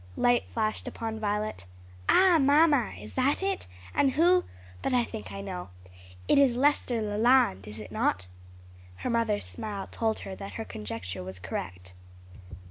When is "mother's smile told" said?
9.11-10.21